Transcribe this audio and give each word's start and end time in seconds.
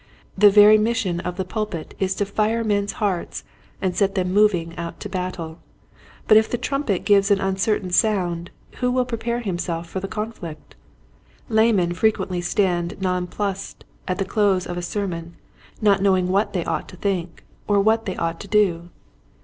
The 0.35 0.49
very 0.49 0.79
mission 0.79 1.19
of 1.19 1.37
the 1.37 1.45
pulpit 1.45 1.93
is 1.99 2.15
to 2.15 2.25
fire 2.25 2.63
men's 2.63 2.93
hearts 2.93 3.43
and 3.79 3.95
set 3.95 4.15
them 4.15 4.33
moving 4.33 4.75
out 4.75 4.99
to 5.01 5.09
battle, 5.09 5.59
but 6.27 6.37
if 6.37 6.49
the 6.49 6.57
trumpet 6.57 7.05
gives 7.05 7.29
an 7.29 7.39
uncertain 7.39 7.91
sound 7.91 8.49
who 8.77 8.91
will 8.91 9.05
prepare 9.05 9.41
himself 9.41 9.87
for 9.87 9.99
the 9.99 10.07
conflict} 10.07 10.75
Laymen 11.59 11.93
frequently 11.93 12.41
stand 12.41 12.99
nonplussed 12.99 13.85
at 14.07 14.17
the 14.17 14.25
close 14.25 14.65
of 14.65 14.75
a 14.75 14.81
sermon 14.81 15.35
not 15.81 16.01
knowing 16.01 16.29
what 16.29 16.53
they 16.53 16.65
ought 16.65 16.89
to 16.89 16.95
think 16.97 17.43
or 17.67 17.79
what 17.79 18.07
they 18.07 18.15
ought 18.15 18.39
to 18.39 18.47
do. 18.47 18.89